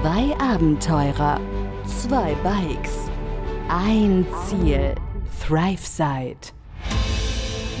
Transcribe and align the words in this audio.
Zwei 0.00 0.32
Abenteurer, 0.38 1.40
zwei 1.84 2.36
Bikes, 2.44 3.10
ein 3.68 4.24
Ziel. 4.46 4.94
ThriveSide. 5.44 6.52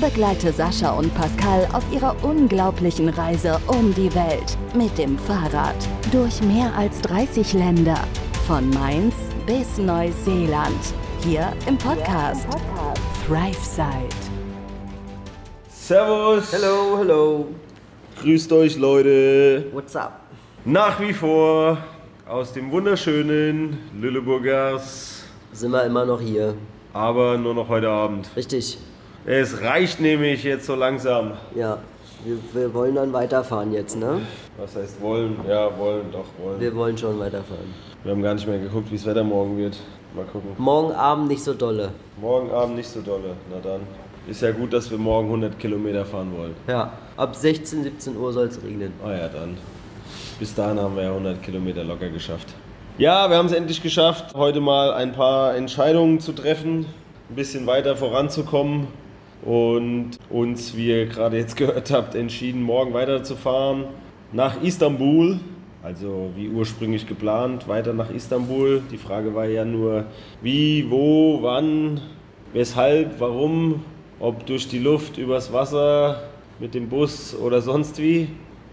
Begleite 0.00 0.52
Sascha 0.52 0.98
und 0.98 1.14
Pascal 1.14 1.68
auf 1.72 1.84
ihrer 1.92 2.16
unglaublichen 2.24 3.08
Reise 3.10 3.60
um 3.68 3.94
die 3.94 4.12
Welt 4.16 4.58
mit 4.74 4.98
dem 4.98 5.16
Fahrrad 5.16 5.76
durch 6.10 6.42
mehr 6.42 6.74
als 6.74 7.00
30 7.02 7.52
Länder. 7.52 8.00
Von 8.48 8.68
Mainz 8.70 9.14
bis 9.46 9.78
Neuseeland. 9.78 10.92
Hier 11.20 11.52
im 11.68 11.78
Podcast 11.78 12.48
ThriveSide. 13.28 14.08
Servus. 15.70 16.52
Hello, 16.52 16.98
hello. 16.98 17.46
Grüßt 18.20 18.50
euch, 18.52 18.76
Leute. 18.76 19.66
What's 19.72 19.94
up? 19.94 20.20
Nach 20.64 20.98
wie 20.98 21.12
vor 21.12 21.78
aus 22.28 22.52
dem 22.52 22.70
wunderschönen 22.70 23.78
Lüleburgers, 23.98 25.24
Sind 25.52 25.70
wir 25.72 25.84
immer 25.84 26.04
noch 26.04 26.20
hier. 26.20 26.54
aber 26.92 27.38
nur 27.38 27.54
noch 27.54 27.68
heute 27.68 27.88
Abend. 27.88 28.28
Richtig. 28.36 28.78
Es 29.24 29.60
reicht 29.62 30.00
nämlich 30.00 30.44
jetzt 30.44 30.66
so 30.66 30.74
langsam. 30.74 31.32
Ja. 31.54 31.78
Wir, 32.24 32.36
wir 32.52 32.74
wollen 32.74 32.96
dann 32.96 33.12
weiterfahren 33.12 33.72
jetzt, 33.72 33.96
ne? 33.96 34.20
Was 34.58 34.74
heißt 34.74 35.00
wollen? 35.00 35.36
Ja, 35.48 35.70
wollen, 35.78 36.10
doch 36.10 36.24
wollen. 36.42 36.60
Wir 36.60 36.74
wollen 36.74 36.98
schon 36.98 37.18
weiterfahren. 37.20 37.72
Wir 38.02 38.12
haben 38.12 38.22
gar 38.22 38.34
nicht 38.34 38.46
mehr 38.46 38.58
geguckt, 38.58 38.90
wie 38.90 38.96
das 38.96 39.06
Wetter 39.06 39.22
morgen 39.22 39.56
wird. 39.56 39.76
Mal 40.16 40.24
gucken. 40.24 40.50
Morgen 40.58 40.92
Abend 40.92 41.28
nicht 41.28 41.42
so 41.44 41.54
dolle. 41.54 41.90
Morgen 42.20 42.50
Abend 42.50 42.76
nicht 42.76 42.88
so 42.88 43.00
dolle. 43.00 43.36
Na 43.50 43.58
dann. 43.62 43.82
Ist 44.26 44.42
ja 44.42 44.50
gut, 44.50 44.72
dass 44.72 44.90
wir 44.90 44.98
morgen 44.98 45.28
100 45.28 45.58
Kilometer 45.58 46.04
fahren 46.04 46.32
wollen. 46.36 46.54
Ja. 46.66 46.92
Ab 47.16 47.36
16, 47.36 47.84
17 47.84 48.16
Uhr 48.16 48.32
soll 48.32 48.46
es 48.48 48.60
regnen. 48.62 48.92
Ah 49.04 49.12
ja, 49.12 49.28
dann. 49.28 49.56
Bis 50.38 50.54
dahin 50.54 50.78
haben 50.78 50.96
wir 50.96 51.04
ja 51.04 51.10
100 51.10 51.42
Kilometer 51.42 51.84
locker 51.84 52.08
geschafft. 52.08 52.48
Ja, 52.98 53.30
wir 53.30 53.36
haben 53.36 53.46
es 53.46 53.52
endlich 53.52 53.82
geschafft, 53.82 54.34
heute 54.34 54.60
mal 54.60 54.92
ein 54.92 55.12
paar 55.12 55.54
Entscheidungen 55.54 56.20
zu 56.20 56.32
treffen, 56.32 56.86
ein 57.30 57.36
bisschen 57.36 57.66
weiter 57.66 57.96
voranzukommen 57.96 58.88
und 59.44 60.12
uns, 60.30 60.76
wie 60.76 60.88
ihr 60.88 61.06
gerade 61.06 61.36
jetzt 61.36 61.56
gehört 61.56 61.90
habt, 61.90 62.14
entschieden, 62.14 62.62
morgen 62.62 62.94
weiterzufahren 62.94 63.84
nach 64.32 64.60
Istanbul. 64.62 65.38
Also 65.82 66.30
wie 66.34 66.48
ursprünglich 66.48 67.06
geplant, 67.06 67.68
weiter 67.68 67.92
nach 67.92 68.10
Istanbul. 68.10 68.82
Die 68.90 68.98
Frage 68.98 69.34
war 69.34 69.46
ja 69.46 69.64
nur, 69.64 70.06
wie, 70.42 70.90
wo, 70.90 71.38
wann, 71.42 72.00
weshalb, 72.52 73.20
warum, 73.20 73.84
ob 74.18 74.44
durch 74.44 74.68
die 74.68 74.80
Luft, 74.80 75.18
übers 75.18 75.52
Wasser, 75.52 76.22
mit 76.58 76.74
dem 76.74 76.88
Bus 76.88 77.34
oder 77.34 77.60
sonst 77.62 77.98
wie. 77.98 78.28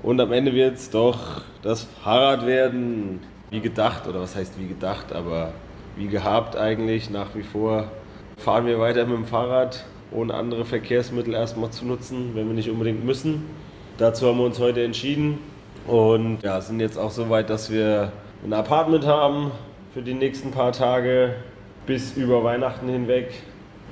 Und 0.06 0.22
am 0.22 0.32
Ende 0.32 0.54
wird 0.54 0.76
es 0.76 0.92
doch 0.92 1.42
das 1.64 1.88
Fahrrad 2.04 2.46
werden, 2.46 3.22
wie 3.50 3.60
gedacht, 3.60 4.08
oder 4.08 4.22
was 4.22 4.36
heißt 4.36 4.60
wie 4.60 4.68
gedacht, 4.68 5.12
aber 5.12 5.54
wie 5.96 6.06
gehabt 6.06 6.56
eigentlich. 6.56 7.10
Nach 7.10 7.34
wie 7.34 7.42
vor 7.42 7.86
fahren 8.38 8.68
wir 8.68 8.80
weiter 8.80 9.08
mit 9.08 9.18
dem 9.18 9.26
Fahrrad, 9.26 9.84
ohne 10.12 10.36
andere 10.36 10.64
Verkehrsmittel 10.64 11.34
erstmal 11.34 11.72
zu 11.72 11.88
nutzen, 11.88 12.36
wenn 12.36 12.46
wir 12.46 12.54
nicht 12.54 12.70
unbedingt 12.70 13.04
müssen. 13.04 13.46
Dazu 13.98 14.28
haben 14.28 14.38
wir 14.38 14.46
uns 14.46 14.60
heute 14.60 14.84
entschieden 14.84 15.40
und 15.88 16.38
ja, 16.44 16.62
sind 16.62 16.82
jetzt 16.82 17.00
auch 17.00 17.10
so 17.10 17.32
weit, 17.32 17.50
dass 17.50 17.72
wir 17.72 18.12
ein 18.44 18.54
Apartment 18.54 19.08
haben 19.08 19.50
für 19.92 20.04
die 20.04 20.14
nächsten 20.14 20.52
paar 20.52 20.72
Tage 20.72 21.34
bis 21.88 22.16
über 22.16 22.44
Weihnachten 22.44 22.88
hinweg. 22.88 23.34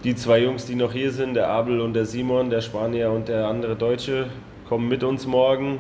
Die 0.04 0.14
zwei 0.14 0.44
Jungs, 0.44 0.68
die 0.68 0.76
noch 0.76 0.94
hier 0.94 1.12
sind, 1.12 1.34
der 1.34 1.50
Abel 1.50 1.82
und 1.82 1.96
der 1.96 2.06
Simon, 2.06 2.52
der 2.52 2.62
Spanier 2.62 3.10
und 3.10 3.30
der 3.30 3.48
andere 3.48 3.76
Deutsche, 3.76 4.28
kommen 4.70 4.88
mit 4.88 5.04
uns 5.04 5.26
morgen. 5.26 5.80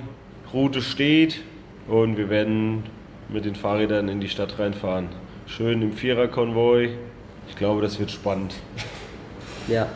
Route 0.54 0.84
steht 0.84 1.42
und 1.88 2.16
wir 2.16 2.30
werden 2.30 2.84
mit 3.28 3.44
den 3.44 3.56
Fahrrädern 3.56 4.08
in 4.08 4.22
die 4.22 4.30
Stadt 4.30 4.59
reinfahren. 4.59 5.09
Schön 5.48 5.82
im 5.82 5.94
Viererkonvoi. 5.94 6.90
Ich 7.50 7.56
glaube, 7.56 7.82
das 7.82 8.00
wird 8.00 8.12
spannend. 8.12 8.54
Ja. 9.68 9.88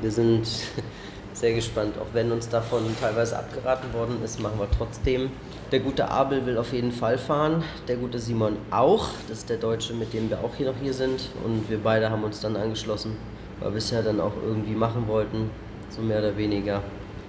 Wir 0.00 0.10
sind 0.10 0.46
sehr 1.34 1.52
gespannt. 1.54 1.98
Auch 1.98 2.14
wenn 2.14 2.32
uns 2.32 2.48
davon 2.48 2.82
teilweise 2.98 3.38
abgeraten 3.38 3.92
worden 3.92 4.16
ist, 4.24 4.40
machen 4.40 4.58
wir 4.58 4.68
trotzdem. 4.76 5.28
Der 5.70 5.80
gute 5.80 6.10
Abel 6.10 6.46
will 6.46 6.56
auf 6.56 6.72
jeden 6.72 6.92
Fall 6.92 7.18
fahren. 7.18 7.62
Der 7.86 7.96
gute 7.96 8.18
Simon 8.18 8.56
auch. 8.70 9.08
Das 9.28 9.38
ist 9.38 9.50
der 9.50 9.58
Deutsche, 9.58 9.92
mit 9.92 10.14
dem 10.14 10.30
wir 10.30 10.38
auch 10.38 10.54
hier 10.54 10.66
noch 10.66 10.78
hier 10.82 10.94
sind. 10.94 11.28
Und 11.44 11.68
wir 11.68 11.78
beide 11.78 12.08
haben 12.08 12.24
uns 12.24 12.40
dann 12.40 12.56
angeschlossen, 12.56 13.16
weil 13.60 13.72
wir 13.72 13.78
es 13.78 13.90
ja 13.90 14.00
dann 14.00 14.20
auch 14.20 14.32
irgendwie 14.42 14.74
machen 14.74 15.08
wollten. 15.08 15.50
So 15.90 16.00
mehr 16.00 16.20
oder 16.20 16.36
weniger. 16.38 16.82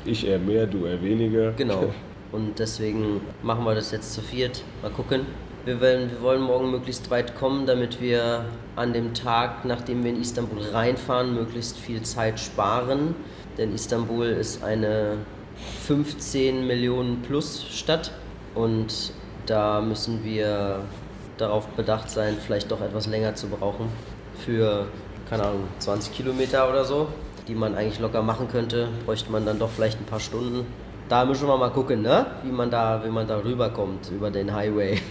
Ich 0.05 0.25
eher 0.25 0.39
mehr, 0.39 0.65
du 0.67 0.85
eher 0.85 1.01
weniger. 1.01 1.51
Genau. 1.51 1.93
Und 2.31 2.59
deswegen 2.59 3.21
machen 3.41 3.63
wir 3.63 3.75
das 3.75 3.91
jetzt 3.91 4.13
zu 4.13 4.21
viert. 4.21 4.63
Mal 4.81 4.91
gucken. 4.91 5.25
Wir 5.65 5.81
wollen, 5.81 6.11
wir 6.11 6.21
wollen 6.21 6.41
morgen 6.41 6.71
möglichst 6.71 7.09
weit 7.11 7.35
kommen, 7.35 7.65
damit 7.65 7.99
wir 7.99 8.45
an 8.77 8.93
dem 8.93 9.13
Tag, 9.13 9.65
nachdem 9.65 10.03
wir 10.03 10.11
in 10.11 10.21
Istanbul 10.21 10.61
reinfahren, 10.61 11.33
möglichst 11.33 11.77
viel 11.77 12.03
Zeit 12.03 12.39
sparen. 12.39 13.15
Denn 13.57 13.73
Istanbul 13.73 14.27
ist 14.27 14.63
eine 14.63 15.17
15 15.85 16.65
Millionen 16.67 17.21
plus 17.21 17.65
Stadt 17.69 18.11
und 18.55 19.11
da 19.45 19.81
müssen 19.81 20.23
wir 20.23 20.81
darauf 21.37 21.67
bedacht 21.69 22.09
sein, 22.09 22.37
vielleicht 22.43 22.71
doch 22.71 22.81
etwas 22.81 23.07
länger 23.07 23.35
zu 23.35 23.47
brauchen 23.47 23.89
für, 24.45 24.87
keine 25.29 25.43
Ahnung, 25.43 25.63
20 25.79 26.13
Kilometer 26.13 26.69
oder 26.69 26.85
so, 26.85 27.07
die 27.47 27.55
man 27.55 27.75
eigentlich 27.75 27.99
locker 27.99 28.21
machen 28.21 28.47
könnte, 28.47 28.89
bräuchte 29.05 29.31
man 29.31 29.45
dann 29.45 29.59
doch 29.59 29.69
vielleicht 29.69 29.99
ein 29.99 30.05
paar 30.05 30.19
Stunden. 30.19 30.65
Da 31.09 31.23
müssen 31.23 31.47
wir 31.47 31.57
mal 31.57 31.69
gucken, 31.69 32.01
ne? 32.01 32.25
wie 32.43 32.51
man 32.51 32.69
da, 32.69 33.01
wie 33.03 33.09
man 33.09 33.25
da 33.25 33.37
rüberkommt 33.37 34.11
über 34.11 34.29
den 34.29 34.53
Highway. 34.53 34.97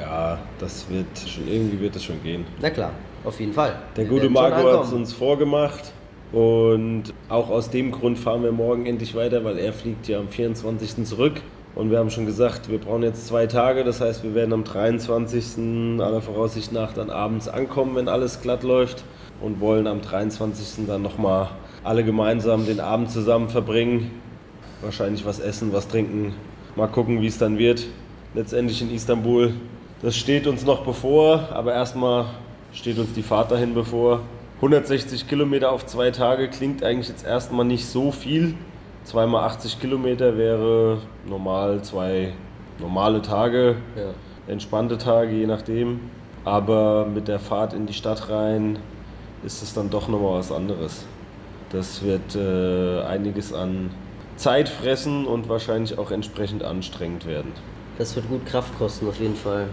Ja, 0.00 0.38
das 0.58 0.88
wird 0.88 1.06
schon, 1.26 1.48
irgendwie 1.48 1.78
wird 1.80 1.96
es 1.96 2.04
schon 2.04 2.22
gehen. 2.22 2.46
Na 2.60 2.70
klar, 2.70 2.92
auf 3.24 3.38
jeden 3.40 3.52
Fall. 3.52 3.74
Der 3.96 4.04
Wir 4.04 4.10
gute 4.10 4.30
Marco 4.30 4.72
hat 4.72 4.84
es 4.84 4.92
uns 4.92 5.12
vorgemacht 5.12 5.92
und 6.32 7.12
auch 7.28 7.50
aus 7.50 7.70
dem 7.70 7.90
Grund 7.90 8.18
fahren 8.18 8.44
wir 8.44 8.52
morgen 8.52 8.86
endlich 8.86 9.16
weiter, 9.16 9.44
weil 9.44 9.58
er 9.58 9.72
fliegt 9.72 10.06
ja 10.06 10.20
am 10.20 10.28
24. 10.28 11.04
zurück. 11.04 11.42
Und 11.74 11.90
wir 11.90 11.98
haben 11.98 12.08
schon 12.08 12.24
gesagt, 12.24 12.70
wir 12.70 12.78
brauchen 12.78 13.02
jetzt 13.02 13.26
zwei 13.26 13.46
Tage, 13.46 13.84
das 13.84 14.00
heißt, 14.00 14.22
wir 14.22 14.34
werden 14.34 14.52
am 14.52 14.64
23. 14.64 16.00
aller 16.00 16.22
Voraussicht 16.22 16.72
nach 16.72 16.92
dann 16.92 17.10
abends 17.10 17.48
ankommen, 17.48 17.96
wenn 17.96 18.08
alles 18.08 18.40
glatt 18.40 18.62
läuft 18.62 19.04
und 19.40 19.60
wollen 19.60 19.86
am 19.86 20.00
23. 20.00 20.86
dann 20.86 21.02
nochmal 21.02 21.48
alle 21.84 22.04
gemeinsam 22.04 22.64
den 22.64 22.80
Abend 22.80 23.10
zusammen 23.10 23.48
verbringen. 23.48 24.10
Wahrscheinlich 24.82 25.24
was 25.26 25.38
essen, 25.40 25.72
was 25.72 25.88
trinken. 25.88 26.34
Mal 26.76 26.86
gucken, 26.88 27.20
wie 27.20 27.26
es 27.26 27.38
dann 27.38 27.58
wird. 27.58 27.86
Letztendlich 28.34 28.80
in 28.80 28.94
Istanbul. 28.94 29.52
Das 30.02 30.16
steht 30.16 30.46
uns 30.46 30.64
noch 30.64 30.84
bevor, 30.84 31.48
aber 31.52 31.74
erstmal 31.74 32.26
steht 32.72 32.98
uns 32.98 33.12
die 33.12 33.22
Fahrt 33.22 33.50
dahin 33.50 33.74
bevor. 33.74 34.20
160 34.56 35.26
Kilometer 35.28 35.72
auf 35.72 35.86
zwei 35.86 36.10
Tage 36.10 36.48
klingt 36.48 36.82
eigentlich 36.82 37.08
jetzt 37.08 37.26
erstmal 37.26 37.64
nicht 37.66 37.86
so 37.86 38.10
viel. 38.12 38.54
Zweimal 39.04 39.44
80 39.44 39.80
Kilometer 39.80 40.36
wäre 40.38 40.98
normal 41.26 41.82
zwei 41.82 42.32
normale 42.78 43.20
Tage, 43.20 43.76
Ja. 43.96 44.52
entspannte 44.52 44.96
Tage, 44.98 45.32
je 45.32 45.46
nachdem. 45.46 46.00
Aber 46.44 47.06
mit 47.06 47.28
der 47.28 47.38
Fahrt 47.38 47.74
in 47.74 47.86
die 47.86 47.92
Stadt 47.92 48.30
rein 48.30 48.78
ist 49.44 49.62
es 49.62 49.74
dann 49.74 49.90
doch 49.90 50.08
nochmal 50.08 50.38
was 50.38 50.52
anderes. 50.52 51.04
Das 51.70 52.02
wird 52.02 52.34
äh, 52.36 53.02
einiges 53.02 53.52
an 53.52 53.90
Zeit 54.40 54.68
fressen 54.68 55.26
und 55.26 55.48
wahrscheinlich 55.48 55.98
auch 55.98 56.10
entsprechend 56.10 56.62
anstrengend 56.62 57.26
werden. 57.26 57.52
Das 57.98 58.16
wird 58.16 58.28
gut 58.28 58.46
Kraft 58.46 58.76
kosten, 58.78 59.06
auf 59.08 59.20
jeden 59.20 59.36
Fall. 59.36 59.66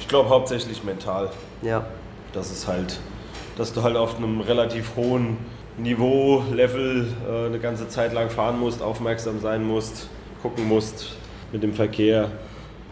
Ich 0.00 0.08
glaube 0.08 0.30
hauptsächlich 0.30 0.82
mental. 0.82 1.30
Ja, 1.62 1.84
Das 2.32 2.50
ist 2.50 2.66
halt, 2.66 2.98
dass 3.56 3.72
du 3.72 3.82
halt 3.82 3.96
auf 3.96 4.16
einem 4.16 4.40
relativ 4.40 4.96
hohen 4.96 5.36
Niveau, 5.76 6.42
Level 6.52 7.06
äh, 7.28 7.46
eine 7.46 7.58
ganze 7.58 7.88
Zeit 7.88 8.12
lang 8.14 8.30
fahren 8.30 8.58
musst, 8.58 8.82
aufmerksam 8.82 9.40
sein 9.40 9.64
musst, 9.64 10.08
gucken 10.42 10.66
musst 10.66 11.12
mit 11.52 11.62
dem 11.62 11.74
Verkehr. 11.74 12.30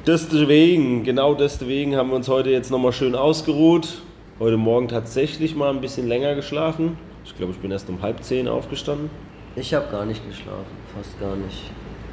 Deswegen, 0.07 1.03
genau 1.03 1.35
deswegen 1.35 1.97
haben 1.97 2.11
wir 2.11 2.17
uns 2.17 2.29
heute 2.29 2.51
jetzt 2.51 2.71
nochmal 2.71 2.93
schön 2.93 3.15
ausgeruht. 3.15 4.03
Heute 4.39 4.57
Morgen 4.57 4.89
tatsächlich 4.89 5.57
mal 5.57 5.71
ein 5.71 5.81
bisschen 5.81 6.07
länger 6.07 6.35
geschlafen. 6.35 6.99
Ich 7.25 7.37
glaube, 7.37 7.53
ich 7.53 7.59
bin 7.59 7.71
erst 7.71 7.89
um 7.89 8.03
halb 8.03 8.23
zehn 8.23 8.47
aufgestanden. 8.47 9.11
Ich 9.57 9.75
habe 9.75 9.91
gar 9.91 10.05
nicht 10.05 10.27
geschlafen, 10.29 10.77
fast 10.95 11.19
gar 11.19 11.35
nicht. 11.37 11.71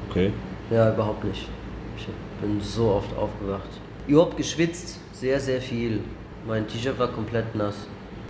Okay. 0.09 0.31
Ja, 0.71 0.93
überhaupt 0.93 1.23
nicht. 1.23 1.47
Ich 1.97 2.07
bin 2.41 2.59
so 2.61 2.89
oft 2.91 3.15
aufgewacht. 3.17 3.69
Überhaupt 4.07 4.37
geschwitzt, 4.37 4.99
sehr, 5.13 5.39
sehr 5.39 5.61
viel. 5.61 5.99
Mein 6.47 6.67
T-Shirt 6.67 6.97
war 6.97 7.07
komplett 7.09 7.53
nass. 7.55 7.75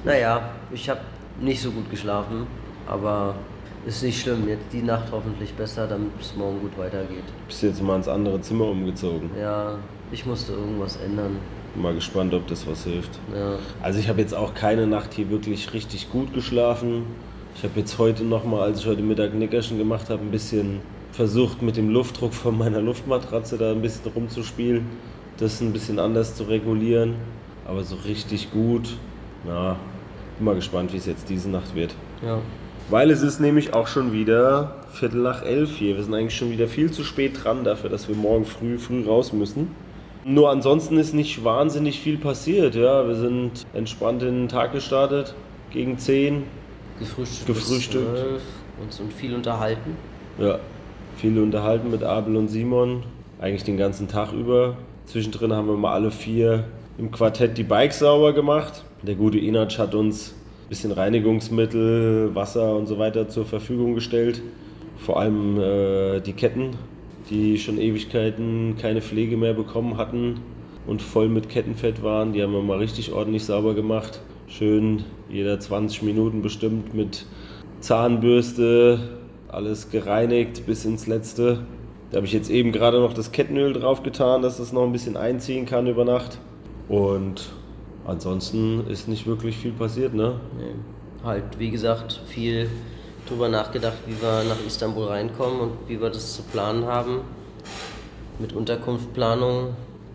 Naja, 0.03 0.49
ich 0.71 0.89
habe 0.89 0.99
nicht 1.39 1.61
so 1.61 1.71
gut 1.71 1.89
geschlafen, 1.89 2.45
aber 2.87 3.35
ist 3.85 4.03
nicht 4.03 4.21
schlimm. 4.21 4.47
Jetzt 4.47 4.65
die 4.71 4.81
Nacht 4.81 5.05
hoffentlich 5.11 5.53
besser, 5.53 5.87
damit 5.87 6.11
es 6.19 6.35
morgen 6.35 6.59
gut 6.61 6.77
weitergeht. 6.77 7.23
Bist 7.47 7.63
jetzt 7.63 7.81
mal 7.81 7.95
ins 7.95 8.07
andere 8.07 8.39
Zimmer 8.41 8.65
umgezogen. 8.65 9.29
Ja, 9.39 9.77
ich 10.11 10.25
musste 10.25 10.53
irgendwas 10.53 10.97
ändern. 10.97 11.37
Mal 11.75 11.95
gespannt, 11.95 12.33
ob 12.33 12.45
das 12.47 12.67
was 12.67 12.83
hilft. 12.83 13.17
Ja, 13.35 13.57
Also 13.81 13.99
ich 13.99 14.07
habe 14.07 14.21
jetzt 14.21 14.35
auch 14.35 14.53
keine 14.53 14.85
Nacht 14.85 15.13
hier 15.13 15.29
wirklich 15.31 15.73
richtig 15.73 16.11
gut 16.11 16.33
geschlafen. 16.33 17.05
Ich 17.55 17.63
habe 17.63 17.79
jetzt 17.79 17.97
heute 17.97 18.23
nochmal, 18.23 18.61
als 18.61 18.79
ich 18.79 18.87
heute 18.87 19.01
Mittag 19.01 19.33
Nickerchen 19.33 19.77
gemacht 19.77 20.09
habe, 20.09 20.21
ein 20.21 20.31
bisschen 20.31 20.81
versucht 21.11 21.61
mit 21.61 21.77
dem 21.77 21.89
Luftdruck 21.89 22.33
von 22.33 22.57
meiner 22.57 22.81
Luftmatratze 22.81 23.57
da 23.57 23.71
ein 23.71 23.81
bisschen 23.81 24.11
rumzuspielen. 24.11 24.85
das 25.37 25.61
ein 25.61 25.73
bisschen 25.73 25.99
anders 25.99 26.35
zu 26.35 26.43
regulieren. 26.43 27.15
Aber 27.65 27.83
so 27.83 27.95
richtig 28.05 28.51
gut, 28.51 28.97
ja, 29.47 29.77
bin 30.37 30.45
mal 30.45 30.55
gespannt, 30.55 30.93
wie 30.93 30.97
es 30.97 31.05
jetzt 31.05 31.29
diese 31.29 31.49
Nacht 31.49 31.75
wird. 31.75 31.95
Ja. 32.25 32.39
Weil 32.89 33.11
es 33.11 33.21
ist 33.21 33.39
nämlich 33.39 33.73
auch 33.73 33.87
schon 33.87 34.11
wieder 34.11 34.75
Viertel 34.91 35.21
nach 35.21 35.43
elf 35.43 35.77
hier. 35.77 35.95
Wir 35.95 36.03
sind 36.03 36.13
eigentlich 36.13 36.35
schon 36.35 36.51
wieder 36.51 36.67
viel 36.67 36.91
zu 36.91 37.03
spät 37.03 37.43
dran 37.43 37.63
dafür, 37.63 37.89
dass 37.89 38.09
wir 38.09 38.15
morgen 38.15 38.45
früh, 38.45 38.77
früh 38.77 39.05
raus 39.05 39.31
müssen. 39.31 39.73
Nur 40.25 40.49
ansonsten 40.49 40.97
ist 40.97 41.13
nicht 41.13 41.43
wahnsinnig 41.43 41.99
viel 41.99 42.17
passiert. 42.17 42.75
Ja, 42.75 43.07
wir 43.07 43.15
sind 43.15 43.65
entspannt 43.73 44.23
in 44.23 44.41
den 44.41 44.49
Tag 44.49 44.73
gestartet, 44.73 45.33
gegen 45.71 45.97
10. 45.97 46.43
Gefrühstückt. 46.99 47.47
Gefrühstückt. 47.47 48.13
bis 48.13 48.21
12, 48.21 48.41
Uns 48.81 48.99
und 48.99 49.13
viel 49.13 49.35
unterhalten. 49.35 49.95
Ja, 50.39 50.59
viel 51.17 51.37
unterhalten 51.39 51.91
mit 51.91 52.03
Abel 52.03 52.35
und 52.35 52.47
Simon. 52.47 53.03
Eigentlich 53.39 53.63
den 53.63 53.77
ganzen 53.77 54.07
Tag 54.07 54.31
über. 54.33 54.77
Zwischendrin 55.05 55.53
haben 55.53 55.67
wir 55.67 55.77
mal 55.77 55.93
alle 55.93 56.11
vier 56.11 56.65
im 56.97 57.11
Quartett 57.11 57.57
die 57.57 57.63
Bikes 57.63 57.99
sauber 57.99 58.33
gemacht. 58.33 58.83
Der 59.01 59.15
gute 59.15 59.37
Inac 59.37 59.77
hat 59.77 59.95
uns 59.95 60.33
ein 60.65 60.69
bisschen 60.69 60.91
Reinigungsmittel, 60.91 62.33
Wasser 62.35 62.75
und 62.75 62.87
so 62.87 62.99
weiter 62.99 63.27
zur 63.27 63.45
Verfügung 63.45 63.95
gestellt. 63.95 64.41
Vor 64.97 65.19
allem 65.19 65.59
äh, 65.59 66.19
die 66.21 66.33
Ketten, 66.33 66.77
die 67.29 67.57
schon 67.57 67.77
Ewigkeiten 67.77 68.77
keine 68.79 69.01
Pflege 69.01 69.35
mehr 69.35 69.53
bekommen 69.53 69.97
hatten 69.97 70.39
und 70.87 71.01
voll 71.01 71.27
mit 71.27 71.49
Kettenfett 71.49 72.01
waren. 72.03 72.33
Die 72.33 72.41
haben 72.41 72.53
wir 72.53 72.61
mal 72.61 72.77
richtig 72.77 73.11
ordentlich 73.11 73.43
sauber 73.43 73.73
gemacht. 73.73 74.21
Schön 74.55 75.03
jeder 75.29 75.59
20 75.59 76.03
Minuten 76.03 76.43
bestimmt 76.43 76.93
mit 76.93 77.25
Zahnbürste, 77.79 78.99
alles 79.47 79.89
gereinigt 79.89 80.67
bis 80.67 80.85
ins 80.85 81.07
letzte. 81.07 81.65
Da 82.11 82.17
habe 82.17 82.27
ich 82.27 82.33
jetzt 82.33 82.51
eben 82.51 82.71
gerade 82.71 82.99
noch 82.99 83.13
das 83.13 83.31
Kettenöl 83.31 83.73
drauf 83.73 84.03
getan, 84.03 84.43
dass 84.43 84.59
es 84.59 84.71
noch 84.71 84.83
ein 84.83 84.91
bisschen 84.91 85.17
einziehen 85.17 85.65
kann 85.65 85.87
über 85.87 86.05
Nacht. 86.05 86.37
Und 86.87 87.51
ansonsten 88.05 88.85
ist 88.85 89.07
nicht 89.07 89.25
wirklich 89.25 89.57
viel 89.57 89.71
passiert, 89.71 90.13
ne? 90.13 90.35
Nee. 90.55 90.75
Halt, 91.23 91.57
wie 91.57 91.71
gesagt, 91.71 92.21
viel 92.27 92.69
drüber 93.27 93.49
nachgedacht, 93.49 93.97
wie 94.05 94.21
wir 94.21 94.43
nach 94.47 94.63
Istanbul 94.67 95.07
reinkommen 95.07 95.61
und 95.61 95.71
wie 95.87 95.99
wir 95.99 96.11
das 96.11 96.35
zu 96.35 96.43
planen 96.43 96.85
haben. 96.85 97.21
Mit 98.37 98.53
Unterkunftsplanung. 98.53 99.69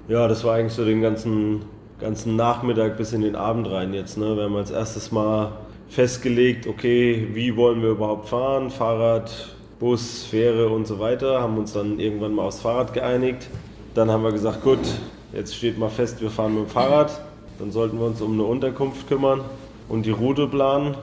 Ja, 0.06 0.28
das 0.28 0.44
war 0.44 0.54
eigentlich 0.54 0.74
so 0.74 0.84
den 0.84 1.02
ganzen, 1.02 1.62
ganzen 2.00 2.36
Nachmittag 2.36 2.96
bis 2.96 3.12
in 3.12 3.22
den 3.22 3.34
Abend 3.34 3.70
rein 3.70 3.92
jetzt. 3.92 4.18
Ne? 4.18 4.36
Wir 4.36 4.44
haben 4.44 4.56
als 4.56 4.70
erstes 4.70 5.10
mal 5.10 5.52
festgelegt, 5.88 6.66
okay, 6.66 7.28
wie 7.32 7.56
wollen 7.56 7.82
wir 7.82 7.90
überhaupt 7.90 8.28
fahren? 8.28 8.70
Fahrrad, 8.70 9.56
Bus, 9.80 10.24
Fähre 10.24 10.68
und 10.68 10.86
so 10.86 10.98
weiter. 10.98 11.40
Haben 11.40 11.58
uns 11.58 11.72
dann 11.72 11.98
irgendwann 11.98 12.34
mal 12.34 12.42
aufs 12.42 12.60
Fahrrad 12.60 12.92
geeinigt. 12.92 13.48
Dann 13.94 14.10
haben 14.10 14.22
wir 14.22 14.32
gesagt, 14.32 14.62
gut, 14.62 14.78
jetzt 15.32 15.56
steht 15.56 15.78
mal 15.78 15.88
fest, 15.88 16.20
wir 16.20 16.30
fahren 16.30 16.54
mit 16.54 16.64
dem 16.64 16.70
Fahrrad. 16.70 17.20
Dann 17.58 17.72
sollten 17.72 17.98
wir 17.98 18.06
uns 18.06 18.20
um 18.20 18.34
eine 18.34 18.44
Unterkunft 18.44 19.08
kümmern 19.08 19.40
und 19.88 20.06
die 20.06 20.10
Route 20.10 20.46
planen. 20.46 20.96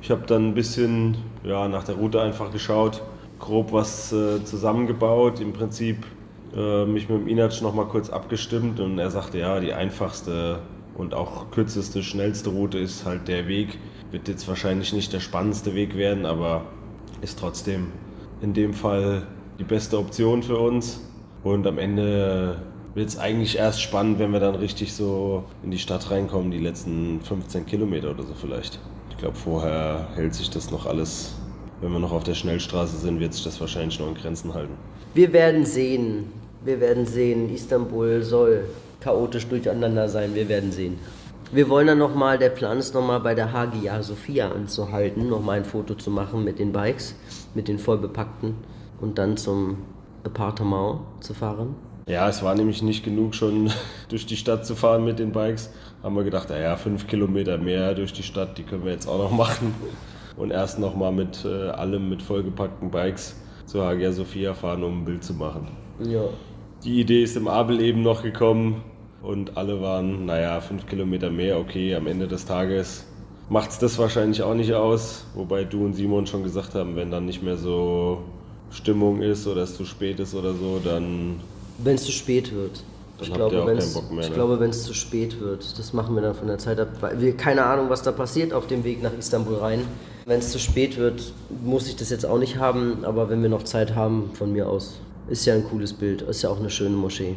Ich 0.00 0.10
habe 0.10 0.22
dann 0.26 0.48
ein 0.48 0.54
bisschen 0.54 1.16
ja, 1.44 1.68
nach 1.68 1.84
der 1.84 1.96
Route 1.96 2.22
einfach 2.22 2.50
geschaut, 2.52 3.02
grob 3.38 3.72
was 3.72 4.12
äh, 4.12 4.42
zusammengebaut. 4.44 5.40
Im 5.40 5.52
Prinzip 5.52 6.06
äh, 6.56 6.84
mich 6.84 7.08
mit 7.08 7.28
dem 7.28 7.48
noch 7.62 7.74
mal 7.74 7.86
kurz 7.86 8.10
abgestimmt 8.10 8.80
und 8.80 8.98
er 8.98 9.10
sagte, 9.10 9.38
ja, 9.38 9.60
die 9.60 9.72
einfachste 9.72 10.60
und 10.96 11.14
auch 11.14 11.50
kürzeste, 11.50 12.02
schnellste 12.02 12.50
Route 12.50 12.78
ist 12.78 13.04
halt 13.04 13.28
der 13.28 13.46
Weg. 13.46 13.78
Wird 14.10 14.28
jetzt 14.28 14.48
wahrscheinlich 14.48 14.92
nicht 14.92 15.12
der 15.12 15.20
spannendste 15.20 15.74
Weg 15.74 15.96
werden, 15.96 16.26
aber 16.26 16.64
ist 17.20 17.38
trotzdem 17.38 17.88
in 18.40 18.54
dem 18.54 18.72
Fall 18.72 19.26
die 19.58 19.64
beste 19.64 19.98
Option 19.98 20.42
für 20.42 20.58
uns. 20.58 21.00
Und 21.44 21.66
am 21.66 21.78
Ende 21.78 22.62
wird 22.94 23.08
es 23.08 23.18
eigentlich 23.18 23.58
erst 23.58 23.80
spannend, 23.80 24.18
wenn 24.18 24.32
wir 24.32 24.40
dann 24.40 24.56
richtig 24.56 24.92
so 24.92 25.44
in 25.62 25.70
die 25.70 25.78
Stadt 25.78 26.10
reinkommen, 26.10 26.50
die 26.50 26.58
letzten 26.58 27.20
15 27.20 27.66
Kilometer 27.66 28.10
oder 28.10 28.24
so 28.24 28.34
vielleicht. 28.34 28.80
Ich 29.10 29.18
glaube, 29.18 29.36
vorher 29.36 30.08
hält 30.14 30.34
sich 30.34 30.50
das 30.50 30.70
noch 30.70 30.86
alles, 30.86 31.37
wenn 31.80 31.92
wir 31.92 31.98
noch 31.98 32.12
auf 32.12 32.24
der 32.24 32.34
Schnellstraße 32.34 32.96
sind, 32.96 33.20
wird 33.20 33.34
sich 33.34 33.44
das 33.44 33.60
wahrscheinlich 33.60 33.98
noch 34.00 34.08
in 34.08 34.14
Grenzen 34.14 34.54
halten. 34.54 34.74
Wir 35.14 35.32
werden 35.32 35.64
sehen. 35.64 36.32
Wir 36.64 36.80
werden 36.80 37.06
sehen. 37.06 37.54
Istanbul 37.54 38.22
soll 38.22 38.64
chaotisch 39.00 39.46
durcheinander 39.46 40.08
sein. 40.08 40.34
Wir 40.34 40.48
werden 40.48 40.72
sehen. 40.72 40.98
Wir 41.50 41.68
wollen 41.70 41.86
dann 41.86 41.98
nochmal, 41.98 42.36
der 42.36 42.50
Plan 42.50 42.78
ist 42.78 42.92
nochmal 42.92 43.20
bei 43.20 43.34
der 43.34 43.52
Hagia 43.52 44.02
Sophia 44.02 44.50
anzuhalten, 44.50 45.30
nochmal 45.30 45.58
ein 45.58 45.64
Foto 45.64 45.94
zu 45.94 46.10
machen 46.10 46.44
mit 46.44 46.58
den 46.58 46.72
Bikes, 46.72 47.14
mit 47.54 47.68
den 47.68 47.78
vollbepackten 47.78 48.54
und 49.00 49.16
dann 49.16 49.38
zum 49.38 49.78
Appartement 50.24 51.00
zu 51.20 51.32
fahren. 51.32 51.74
Ja, 52.06 52.28
es 52.28 52.42
war 52.42 52.54
nämlich 52.54 52.82
nicht 52.82 53.02
genug, 53.02 53.34
schon 53.34 53.70
durch 54.08 54.26
die 54.26 54.36
Stadt 54.36 54.66
zu 54.66 54.74
fahren 54.74 55.04
mit 55.04 55.18
den 55.18 55.32
Bikes. 55.32 55.70
Haben 56.02 56.16
wir 56.16 56.24
gedacht, 56.24 56.50
naja, 56.50 56.76
fünf 56.76 57.06
Kilometer 57.06 57.56
mehr 57.56 57.94
durch 57.94 58.12
die 58.12 58.22
Stadt, 58.22 58.58
die 58.58 58.62
können 58.62 58.84
wir 58.84 58.92
jetzt 58.92 59.08
auch 59.08 59.18
noch 59.18 59.30
machen. 59.30 59.74
Und 60.38 60.50
erst 60.52 60.78
nochmal 60.78 61.12
mit 61.12 61.44
äh, 61.44 61.68
allem 61.70 62.08
mit 62.08 62.22
vollgepackten 62.22 62.90
Bikes 62.90 63.36
zur 63.66 63.84
Hagia 63.84 64.12
Sophia 64.12 64.54
fahren, 64.54 64.84
um 64.84 65.02
ein 65.02 65.04
Bild 65.04 65.24
zu 65.24 65.34
machen. 65.34 65.68
Ja. 66.02 66.22
Die 66.84 67.00
Idee 67.00 67.24
ist 67.24 67.36
im 67.36 67.48
Abel 67.48 67.80
eben 67.80 68.02
noch 68.02 68.22
gekommen 68.22 68.82
und 69.20 69.56
alle 69.56 69.82
waren, 69.82 70.26
naja, 70.26 70.60
fünf 70.60 70.86
Kilometer 70.86 71.28
mehr, 71.30 71.58
okay, 71.58 71.94
am 71.94 72.06
Ende 72.06 72.28
des 72.28 72.46
Tages 72.46 73.04
macht 73.48 73.70
es 73.70 73.78
das 73.78 73.98
wahrscheinlich 73.98 74.42
auch 74.42 74.54
nicht 74.54 74.72
aus. 74.74 75.24
Wobei 75.34 75.64
du 75.64 75.84
und 75.84 75.94
Simon 75.94 76.26
schon 76.26 76.42
gesagt 76.42 76.74
haben, 76.74 76.96
wenn 76.96 77.10
dann 77.10 77.26
nicht 77.26 77.42
mehr 77.42 77.56
so 77.56 78.22
Stimmung 78.70 79.22
ist 79.22 79.46
oder 79.46 79.62
es 79.62 79.76
zu 79.76 79.84
spät 79.84 80.20
ist 80.20 80.34
oder 80.34 80.54
so, 80.54 80.80
dann 80.82 81.40
Wenn 81.78 81.94
es 81.94 82.04
zu 82.04 82.12
spät 82.12 82.54
wird. 82.54 82.82
Dann 83.18 83.26
ich 83.26 83.30
habt 83.30 83.50
glaube, 83.50 83.64
mehr, 83.64 83.78
Ich 84.20 84.28
ne? 84.28 84.34
glaube, 84.34 84.60
wenn 84.60 84.70
es 84.70 84.84
zu 84.84 84.94
spät 84.94 85.40
wird, 85.40 85.78
das 85.78 85.92
machen 85.92 86.14
wir 86.14 86.22
dann 86.22 86.34
von 86.34 86.46
der 86.46 86.58
Zeit 86.58 86.78
ab, 86.78 86.88
weil 87.00 87.20
wir 87.20 87.36
keine 87.36 87.64
Ahnung, 87.64 87.88
was 87.88 88.02
da 88.02 88.12
passiert 88.12 88.52
auf 88.52 88.66
dem 88.66 88.84
Weg 88.84 89.02
nach 89.02 89.12
Istanbul 89.18 89.56
rein. 89.56 89.80
Wenn 90.28 90.40
es 90.40 90.50
zu 90.50 90.58
spät 90.58 90.98
wird, 90.98 91.32
muss 91.64 91.88
ich 91.88 91.96
das 91.96 92.10
jetzt 92.10 92.26
auch 92.26 92.38
nicht 92.38 92.58
haben, 92.58 93.02
aber 93.02 93.30
wenn 93.30 93.40
wir 93.40 93.48
noch 93.48 93.62
Zeit 93.62 93.94
haben, 93.94 94.32
von 94.34 94.52
mir 94.52 94.68
aus, 94.68 95.00
ist 95.30 95.46
ja 95.46 95.54
ein 95.54 95.64
cooles 95.64 95.94
Bild, 95.94 96.20
ist 96.20 96.42
ja 96.42 96.50
auch 96.50 96.60
eine 96.60 96.68
schöne 96.68 96.96
Moschee. 96.96 97.36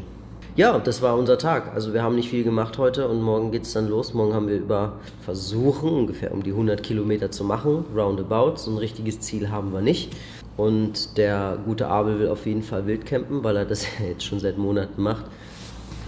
Ja, 0.57 0.77
das 0.77 1.01
war 1.01 1.17
unser 1.17 1.37
Tag. 1.37 1.73
Also 1.73 1.93
wir 1.93 2.03
haben 2.03 2.15
nicht 2.15 2.29
viel 2.29 2.43
gemacht 2.43 2.77
heute 2.77 3.07
und 3.07 3.21
morgen 3.21 3.51
geht 3.51 3.61
es 3.63 3.71
dann 3.71 3.87
los. 3.87 4.13
Morgen 4.13 4.33
haben 4.33 4.49
wir 4.49 4.57
über 4.57 4.99
versuchen, 5.23 5.89
ungefähr 5.89 6.33
um 6.33 6.43
die 6.43 6.49
100 6.49 6.83
Kilometer 6.83 7.31
zu 7.31 7.45
machen, 7.45 7.85
roundabout. 7.95 8.57
So 8.57 8.71
ein 8.71 8.77
richtiges 8.77 9.21
Ziel 9.21 9.49
haben 9.49 9.71
wir 9.71 9.79
nicht. 9.79 10.11
Und 10.57 11.17
der 11.17 11.59
gute 11.63 11.87
Abel 11.87 12.19
will 12.19 12.27
auf 12.27 12.45
jeden 12.45 12.61
Fall 12.61 12.87
wildcampen, 12.87 13.41
weil 13.41 13.55
er 13.55 13.63
das 13.63 13.87
jetzt 14.05 14.25
schon 14.25 14.41
seit 14.41 14.57
Monaten 14.57 15.01
macht. 15.01 15.27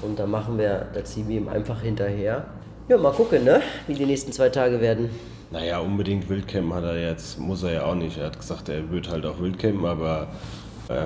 Und 0.01 0.19
da 0.19 0.25
machen 0.25 0.57
wir, 0.57 0.89
da 0.93 1.01
ziehen 1.05 1.29
wir 1.29 1.37
ihm 1.37 1.47
einfach 1.47 1.81
hinterher. 1.81 2.45
Ja, 2.89 2.97
mal 2.97 3.13
gucken, 3.13 3.45
ne? 3.45 3.61
Wie 3.87 3.93
die 3.93 4.05
nächsten 4.05 4.33
zwei 4.33 4.49
Tage 4.49 4.81
werden. 4.81 5.09
Naja, 5.53 5.79
unbedingt 5.79 6.27
Wildcampen 6.29 6.73
hat 6.73 6.83
er 6.83 6.99
jetzt, 6.99 7.39
muss 7.39 7.61
er 7.61 7.73
ja 7.73 7.85
auch 7.85 7.93
nicht. 7.93 8.17
Er 8.17 8.25
hat 8.25 8.39
gesagt, 8.39 8.69
er 8.69 8.89
wird 8.89 9.09
halt 9.09 9.23
auch 9.25 9.39
Wildcampen, 9.39 9.85
aber 9.85 10.27
er 10.89 11.05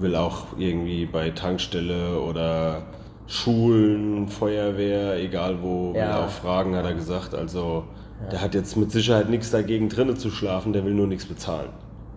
will 0.00 0.16
auch 0.16 0.46
irgendwie 0.58 1.04
bei 1.04 1.28
Tankstelle 1.30 2.18
oder 2.18 2.82
Schulen, 3.26 4.26
Feuerwehr, 4.28 5.16
egal 5.22 5.62
wo, 5.62 5.92
will 5.92 6.00
Ja. 6.00 6.06
er 6.18 6.24
auch 6.24 6.30
fragen, 6.30 6.74
hat 6.74 6.86
er 6.86 6.94
gesagt. 6.94 7.34
Also 7.34 7.84
der 8.32 8.40
hat 8.40 8.54
jetzt 8.54 8.74
mit 8.76 8.90
Sicherheit 8.90 9.28
nichts 9.28 9.50
dagegen, 9.50 9.90
drinnen 9.90 10.16
zu 10.16 10.30
schlafen, 10.30 10.72
der 10.72 10.84
will 10.86 10.94
nur 10.94 11.06
nichts 11.06 11.26
bezahlen. 11.26 11.68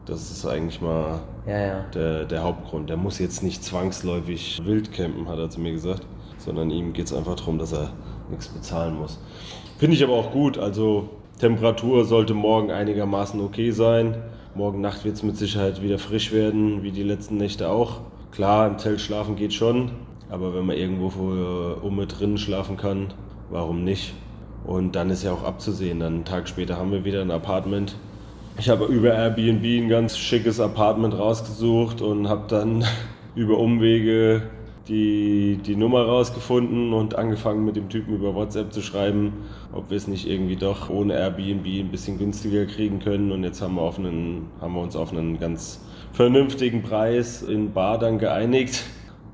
Das 0.05 0.31
ist 0.31 0.45
eigentlich 0.45 0.79
mal 0.81 1.19
Ja, 1.45 1.59
ja. 1.59 1.85
der, 1.93 2.23
der 2.23 2.43
Hauptgrund. 2.43 2.89
Der 2.89 2.95
muss 2.95 3.19
jetzt 3.19 3.43
nicht 3.43 3.61
zwangsläufig 3.61 4.61
Wildcampen, 4.63 5.27
hat 5.27 5.37
er 5.37 5.49
zu 5.49 5.59
mir 5.59 5.73
gesagt, 5.73 6.03
sondern 6.37 6.69
ihm 6.71 6.93
geht 6.93 7.07
es 7.07 7.13
einfach 7.13 7.35
darum, 7.35 7.57
dass 7.59 7.73
er 7.73 7.89
nichts 8.29 8.47
bezahlen 8.47 8.97
muss. 8.97 9.19
Finde 9.77 9.97
ich 9.97 10.03
aber 10.05 10.13
auch 10.13 10.31
gut. 10.31 10.57
Also 10.57 11.09
Temperatur 11.39 12.03
sollte 12.03 12.33
morgen 12.33 12.71
einigermaßen 12.71 13.39
okay 13.41 13.69
sein. 13.69 14.15
Morgen 14.55 14.81
Nacht 14.81 15.05
wird 15.05 15.15
es 15.17 15.23
mit 15.23 15.37
Sicherheit 15.37 15.83
wieder 15.83 15.99
frisch 15.99 16.31
werden, 16.31 16.81
wie 16.81 16.91
die 16.91 17.03
letzten 17.03 17.37
Nächte 17.37 17.69
auch. 17.69 18.01
Klar, 18.31 18.67
im 18.67 18.79
Zelt 18.79 18.99
schlafen 19.01 19.35
geht 19.35 19.53
schon, 19.53 19.91
aber 20.31 20.55
wenn 20.55 20.65
man 20.65 20.75
irgendwo 20.75 21.09
vor- 21.11 21.83
um 21.83 21.95
mit 21.95 22.19
drinnen 22.19 22.39
schlafen 22.39 22.75
kann, 22.75 23.13
warum 23.51 23.83
nicht? 23.83 24.15
Und 24.65 24.95
dann 24.95 25.11
ist 25.11 25.23
ja 25.23 25.31
auch 25.31 25.43
abzusehen, 25.43 25.99
dann 25.99 26.15
einen 26.15 26.25
Tag 26.25 26.49
später 26.49 26.77
haben 26.77 26.91
wir 26.91 27.05
wieder 27.05 27.21
ein 27.21 27.29
Apartment. 27.29 27.95
Ich 28.57 28.67
habe 28.69 28.85
über 28.85 29.13
Airbnb 29.13 29.63
ein 29.63 29.89
ganz 29.89 30.17
schickes 30.17 30.59
Apartment 30.59 31.17
rausgesucht 31.17 32.01
und 32.01 32.27
habe 32.29 32.45
dann 32.47 32.83
über 33.35 33.59
Umwege 33.59 34.41
die, 34.87 35.59
die 35.65 35.75
Nummer 35.75 36.05
rausgefunden 36.05 36.93
und 36.93 37.15
angefangen 37.15 37.65
mit 37.65 37.75
dem 37.75 37.89
Typen 37.89 38.15
über 38.15 38.35
WhatsApp 38.35 38.71
zu 38.73 38.81
schreiben, 38.81 39.33
ob 39.73 39.89
wir 39.89 39.97
es 39.97 40.07
nicht 40.07 40.27
irgendwie 40.27 40.55
doch 40.55 40.89
ohne 40.89 41.13
Airbnb 41.13 41.65
ein 41.65 41.91
bisschen 41.91 42.17
günstiger 42.17 42.65
kriegen 42.65 42.99
können. 42.99 43.31
Und 43.31 43.43
jetzt 43.43 43.61
haben 43.61 43.75
wir, 43.75 43.81
auf 43.81 43.99
einen, 43.99 44.47
haben 44.61 44.73
wir 44.73 44.81
uns 44.81 44.95
auf 44.95 45.11
einen 45.11 45.39
ganz 45.39 45.81
vernünftigen 46.13 46.83
Preis 46.83 47.41
in 47.41 47.73
Bar 47.73 47.99
dann 47.99 48.19
geeinigt. 48.19 48.83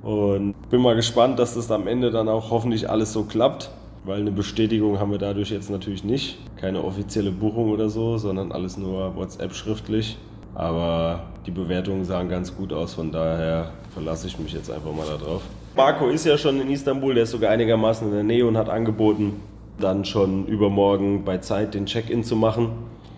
Und 0.02 0.56
bin 0.70 0.82
mal 0.82 0.96
gespannt, 0.96 1.40
dass 1.40 1.54
das 1.54 1.72
am 1.72 1.88
Ende 1.88 2.12
dann 2.12 2.28
auch 2.28 2.52
hoffentlich 2.52 2.90
alles 2.90 3.14
so 3.14 3.24
klappt. 3.24 3.72
Weil 4.06 4.20
eine 4.20 4.32
Bestätigung 4.32 5.00
haben 5.00 5.12
wir 5.12 5.18
dadurch 5.18 5.50
jetzt 5.50 5.70
natürlich 5.70 6.04
nicht. 6.04 6.38
Keine 6.58 6.84
offizielle 6.84 7.32
Buchung 7.32 7.70
oder 7.70 7.90
so, 7.90 8.18
sondern 8.18 8.52
alles 8.52 8.78
nur 8.78 9.16
WhatsApp 9.16 9.54
schriftlich. 9.54 10.18
Aber 10.56 11.24
die 11.46 11.52
Bewertungen 11.52 12.06
sahen 12.06 12.30
ganz 12.30 12.56
gut 12.56 12.72
aus, 12.74 12.94
von 12.94 13.12
daher 13.12 13.72
verlasse 13.94 14.28
ich 14.28 14.38
mich 14.40 14.54
jetzt 14.54 14.72
einfach 14.72 14.94
mal 14.94 15.06
darauf. 15.06 15.42
Marco 15.76 16.08
ist 16.08 16.26
ja 16.26 16.38
schon 16.38 16.62
in 16.62 16.70
Istanbul, 16.70 17.16
der 17.16 17.24
ist 17.24 17.32
sogar 17.32 17.52
einigermaßen 17.52 18.08
in 18.08 18.14
der 18.14 18.24
Nähe 18.24 18.46
und 18.46 18.58
hat 18.58 18.70
angeboten, 18.70 19.42
dann 19.80 20.06
schon 20.06 20.46
übermorgen 20.46 21.26
bei 21.26 21.40
Zeit 21.40 21.74
den 21.74 21.88
Check-in 21.88 22.24
zu 22.24 22.36
machen. 22.36 22.70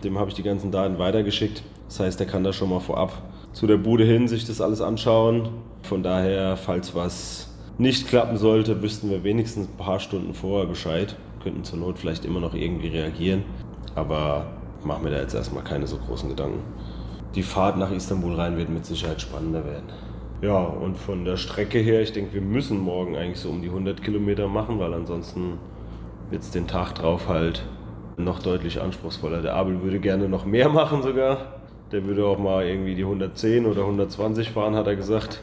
Dem 0.04 0.18
habe 0.18 0.30
ich 0.30 0.36
die 0.36 0.44
ganzen 0.44 0.72
Daten 0.72 0.98
weitergeschickt. 0.98 1.64
Das 1.88 2.00
heißt, 2.00 2.20
er 2.20 2.26
kann 2.26 2.44
da 2.44 2.54
schon 2.54 2.70
mal 2.70 2.80
vorab 2.80 3.12
zu 3.56 3.68
der 3.68 3.78
Bude 3.78 4.04
hin 4.04 4.28
sich 4.28 4.46
das 4.46 4.60
alles 4.60 4.82
anschauen. 4.82 5.50
Von 5.84 6.04
daher, 6.04 6.58
falls 6.58 6.94
was 6.94 7.54
nicht 7.78 8.08
klappen 8.08 8.38
sollte, 8.38 8.82
wüssten 8.82 9.10
wir 9.10 9.24
wenigstens 9.24 9.68
ein 9.68 9.78
paar 9.78 10.00
Stunden 10.00 10.34
vorher 10.34 10.68
Bescheid. 10.68 11.16
Könnten 11.42 11.64
zur 11.64 11.80
Not 11.80 11.98
vielleicht 11.98 12.26
immer 12.26 12.42
noch 12.42 12.54
irgendwie 12.54 12.90
reagieren. 12.90 13.44
Aber 13.96 14.48
machen 14.84 15.06
wir 15.06 15.12
da 15.12 15.22
jetzt 15.22 15.34
erstmal 15.34 15.64
keine 15.64 15.88
so 15.88 15.98
großen 15.98 16.28
Gedanken. 16.28 16.60
Die 17.36 17.44
Fahrt 17.44 17.78
nach 17.78 17.92
Istanbul 17.92 18.36
rein 18.36 18.58
wird 18.58 18.70
mit 18.70 18.86
Sicherheit 18.86 19.22
spannender 19.22 19.66
werden. 19.66 19.90
Ja, 20.42 20.60
und 20.60 20.98
von 20.98 21.26
der 21.26 21.38
Strecke 21.38 21.80
her, 21.80 22.02
ich 22.02 22.14
denke, 22.14 22.34
wir 22.34 22.42
müssen 22.42 22.80
morgen 22.80 23.16
eigentlich 23.16 23.40
so 23.40 23.50
um 23.50 23.62
die 23.62 23.68
100 23.68 24.02
Kilometer 24.02 24.48
machen, 24.48 24.80
weil 24.80 24.94
ansonsten 24.94 25.58
wird 26.30 26.44
es 26.44 26.52
den 26.52 26.68
Tag 26.68 26.96
drauf 26.96 27.28
halt 27.28 27.66
noch 28.18 28.40
deutlich 28.40 28.82
anspruchsvoller. 28.82 29.42
Der 29.42 29.56
Abel 29.56 29.82
würde 29.82 30.00
gerne 30.00 30.30
noch 30.30 30.46
mehr 30.46 30.70
machen 30.70 31.02
sogar. 31.02 31.60
Der 31.92 32.06
würde 32.06 32.26
auch 32.26 32.40
mal 32.40 32.66
irgendwie 32.66 32.96
die 32.96 33.04
110 33.04 33.66
oder 33.66 33.82
120 33.82 34.52
fahren, 34.52 34.76
hat 34.76 34.88
er 34.88 34.96
gesagt. 34.96 35.42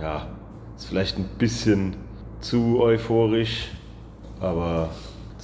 Ja, 0.00 0.28
ist 0.76 0.86
vielleicht 0.86 1.18
ein 1.18 1.28
bisschen 1.38 1.96
zu 2.40 2.80
euphorisch, 2.80 3.72
aber 4.40 4.90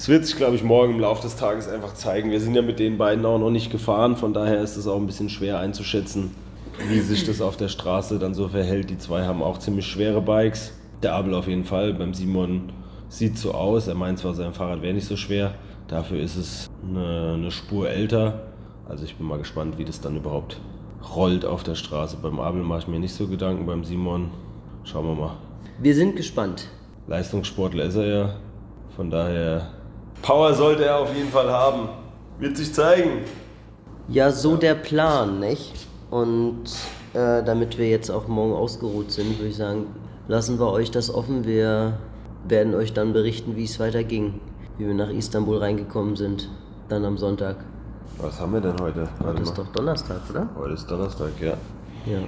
es 0.00 0.08
wird 0.08 0.24
sich, 0.24 0.36
glaube 0.36 0.56
ich, 0.56 0.62
morgen 0.62 0.94
im 0.94 1.00
Laufe 1.00 1.20
des 1.20 1.36
Tages 1.36 1.68
einfach 1.68 1.92
zeigen. 1.92 2.30
Wir 2.30 2.40
sind 2.40 2.54
ja 2.54 2.62
mit 2.62 2.78
den 2.78 2.96
beiden 2.96 3.26
auch 3.26 3.38
noch 3.38 3.50
nicht 3.50 3.70
gefahren, 3.70 4.16
von 4.16 4.32
daher 4.32 4.62
ist 4.62 4.78
es 4.78 4.86
auch 4.86 4.96
ein 4.96 5.04
bisschen 5.04 5.28
schwer 5.28 5.58
einzuschätzen, 5.58 6.30
wie 6.88 7.00
sich 7.00 7.26
das 7.26 7.42
auf 7.42 7.58
der 7.58 7.68
Straße 7.68 8.18
dann 8.18 8.32
so 8.32 8.48
verhält. 8.48 8.88
Die 8.88 8.96
zwei 8.96 9.26
haben 9.26 9.42
auch 9.42 9.58
ziemlich 9.58 9.86
schwere 9.86 10.22
Bikes. 10.22 10.72
Der 11.02 11.12
Abel 11.12 11.34
auf 11.34 11.48
jeden 11.48 11.66
Fall. 11.66 11.92
Beim 11.92 12.14
Simon 12.14 12.72
sieht 13.10 13.36
so 13.36 13.52
aus. 13.52 13.88
Er 13.88 13.94
meint 13.94 14.18
zwar, 14.18 14.32
sein 14.32 14.54
Fahrrad 14.54 14.80
wäre 14.80 14.94
nicht 14.94 15.06
so 15.06 15.16
schwer. 15.16 15.52
Dafür 15.86 16.18
ist 16.18 16.36
es 16.36 16.70
eine, 16.82 17.34
eine 17.34 17.50
Spur 17.50 17.90
älter. 17.90 18.44
Also 18.88 19.04
ich 19.04 19.16
bin 19.16 19.26
mal 19.26 19.36
gespannt, 19.36 19.76
wie 19.76 19.84
das 19.84 20.00
dann 20.00 20.16
überhaupt 20.16 20.62
rollt 21.14 21.44
auf 21.44 21.62
der 21.62 21.74
Straße. 21.74 22.16
Beim 22.22 22.40
Abel 22.40 22.62
mache 22.62 22.78
ich 22.78 22.88
mir 22.88 23.00
nicht 23.00 23.12
so 23.12 23.26
Gedanken, 23.26 23.66
beim 23.66 23.84
Simon 23.84 24.30
schauen 24.82 25.06
wir 25.08 25.14
mal. 25.14 25.36
Wir 25.78 25.94
sind 25.94 26.16
gespannt. 26.16 26.68
Leistungssportler 27.06 27.84
ist 27.84 27.96
er 27.96 28.06
ja. 28.06 28.36
Von 28.96 29.10
daher 29.10 29.79
Power 30.22 30.54
sollte 30.54 30.84
er 30.84 30.98
auf 30.98 31.14
jeden 31.14 31.30
Fall 31.30 31.50
haben. 31.50 31.88
Wird 32.38 32.56
sich 32.56 32.72
zeigen. 32.74 33.24
Ja, 34.08 34.30
so 34.32 34.56
der 34.56 34.74
Plan, 34.74 35.40
nicht? 35.40 35.72
Und 36.10 36.64
äh, 37.14 37.42
damit 37.42 37.78
wir 37.78 37.88
jetzt 37.88 38.10
auch 38.10 38.28
morgen 38.28 38.52
ausgeruht 38.52 39.12
sind, 39.12 39.38
würde 39.38 39.48
ich 39.48 39.56
sagen, 39.56 39.86
lassen 40.28 40.58
wir 40.58 40.70
euch 40.70 40.90
das 40.90 41.12
offen. 41.12 41.46
Wir 41.46 41.98
werden 42.46 42.74
euch 42.74 42.92
dann 42.92 43.12
berichten, 43.12 43.56
wie 43.56 43.64
es 43.64 43.78
weiterging, 43.78 44.40
wie 44.78 44.86
wir 44.86 44.94
nach 44.94 45.10
Istanbul 45.10 45.58
reingekommen 45.58 46.16
sind, 46.16 46.48
dann 46.88 47.04
am 47.04 47.16
Sonntag. 47.16 47.56
Was 48.18 48.40
haben 48.40 48.52
wir 48.52 48.60
denn 48.60 48.78
heute? 48.80 49.08
Warte 49.18 49.24
heute 49.24 49.42
ist 49.42 49.56
doch 49.56 49.68
Donnerstag, 49.68 50.20
oder? 50.28 50.48
Heute 50.58 50.74
ist 50.74 50.90
Donnerstag, 50.90 51.30
ja. 51.40 51.54
Ja. 52.06 52.20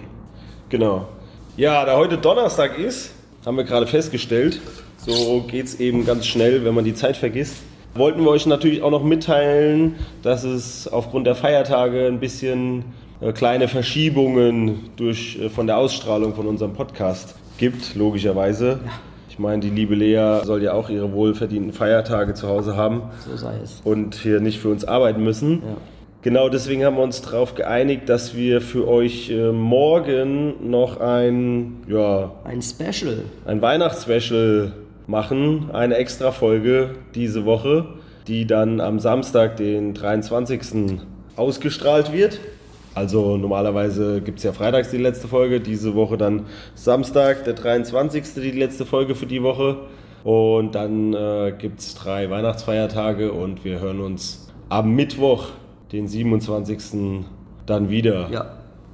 Genau. 0.68 1.08
Ja, 1.56 1.84
da 1.84 1.96
heute 1.96 2.16
Donnerstag 2.16 2.78
ist, 2.78 3.12
haben 3.44 3.56
wir 3.56 3.64
gerade 3.64 3.86
festgestellt, 3.86 4.60
so 4.96 5.42
geht 5.48 5.66
es 5.66 5.80
eben 5.80 6.06
ganz 6.06 6.26
schnell, 6.26 6.64
wenn 6.64 6.74
man 6.74 6.84
die 6.84 6.94
Zeit 6.94 7.16
vergisst 7.16 7.56
wollten 7.94 8.22
wir 8.22 8.30
euch 8.30 8.46
natürlich 8.46 8.82
auch 8.82 8.90
noch 8.90 9.02
mitteilen, 9.02 9.96
dass 10.22 10.44
es 10.44 10.88
aufgrund 10.88 11.26
der 11.26 11.34
Feiertage 11.34 12.06
ein 12.06 12.20
bisschen 12.20 12.84
äh, 13.20 13.32
kleine 13.32 13.68
Verschiebungen 13.68 14.90
durch, 14.96 15.38
äh, 15.40 15.48
von 15.48 15.66
der 15.66 15.78
Ausstrahlung 15.78 16.34
von 16.34 16.46
unserem 16.46 16.72
Podcast 16.72 17.36
gibt, 17.58 17.94
logischerweise. 17.94 18.80
Ja. 18.84 18.92
Ich 19.28 19.38
meine, 19.38 19.60
die 19.60 19.70
liebe 19.70 19.94
Lea 19.94 20.40
soll 20.44 20.62
ja 20.62 20.74
auch 20.74 20.90
ihre 20.90 21.12
wohlverdienten 21.12 21.72
Feiertage 21.72 22.34
zu 22.34 22.48
Hause 22.48 22.76
haben. 22.76 23.02
So 23.26 23.36
sei 23.36 23.54
es. 23.62 23.80
Und 23.82 24.14
hier 24.14 24.40
nicht 24.40 24.58
für 24.58 24.68
uns 24.68 24.84
arbeiten 24.84 25.24
müssen. 25.24 25.62
Ja. 25.62 25.76
Genau 26.22 26.48
deswegen 26.48 26.84
haben 26.84 26.96
wir 26.96 27.02
uns 27.02 27.22
darauf 27.22 27.54
geeinigt, 27.54 28.08
dass 28.08 28.36
wir 28.36 28.60
für 28.60 28.86
euch 28.86 29.30
äh, 29.30 29.50
morgen 29.50 30.70
noch 30.70 31.00
ein, 31.00 31.82
ja. 31.88 32.30
Ein 32.44 32.62
Special. 32.62 33.24
Ein 33.44 33.60
Weihnachtsspecial 33.62 34.72
machen, 35.06 35.70
eine 35.72 35.96
extra 35.96 36.32
Folge 36.32 36.96
diese 37.14 37.44
Woche, 37.44 37.86
die 38.26 38.46
dann 38.46 38.80
am 38.80 38.98
Samstag, 38.98 39.56
den 39.56 39.94
23. 39.94 41.00
ausgestrahlt 41.36 42.12
wird. 42.12 42.40
Also 42.94 43.36
normalerweise 43.36 44.20
gibt 44.20 44.38
es 44.38 44.44
ja 44.44 44.52
freitags 44.52 44.90
die 44.90 44.98
letzte 44.98 45.26
Folge, 45.26 45.60
diese 45.60 45.94
Woche 45.94 46.18
dann 46.18 46.46
Samstag, 46.74 47.44
der 47.44 47.54
23. 47.54 48.34
die 48.36 48.50
letzte 48.50 48.84
Folge 48.84 49.14
für 49.14 49.26
die 49.26 49.42
Woche. 49.42 49.78
Und 50.24 50.74
dann 50.74 51.14
äh, 51.14 51.52
gibt 51.58 51.80
es 51.80 51.94
drei 51.94 52.30
Weihnachtsfeiertage 52.30 53.32
und 53.32 53.64
wir 53.64 53.80
hören 53.80 54.00
uns 54.00 54.48
am 54.68 54.94
Mittwoch, 54.94 55.48
den 55.90 56.06
27. 56.06 57.24
dann 57.66 57.90
wieder. 57.90 58.28
Ja. 58.30 58.46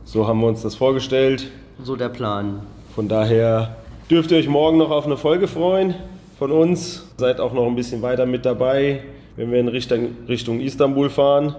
So 0.05 0.27
haben 0.27 0.41
wir 0.41 0.47
uns 0.47 0.63
das 0.63 0.75
vorgestellt. 0.75 1.51
So 1.83 1.97
der 1.97 2.09
Plan. 2.09 2.61
Von 2.95 3.09
daher 3.09 3.77
dürft 4.11 4.31
ihr 4.31 4.39
euch 4.39 4.49
morgen 4.49 4.79
noch 4.79 4.91
auf 4.91 5.05
eine 5.05 5.19
Folge 5.19 5.49
freuen 5.49 5.95
von 6.39 6.51
uns. 6.51 7.07
Seid 7.19 7.41
auch 7.41 7.53
noch 7.53 7.67
ein 7.67 7.77
bisschen 7.77 8.01
weiter 8.01 8.25
mit 8.25 8.47
dabei, 8.47 9.03
wenn 9.37 9.53
wir 9.53 9.61
in 9.61 9.69
Richtung, 9.69 10.17
Richtung 10.27 10.61
Istanbul 10.61 11.11
fahren. 11.11 11.55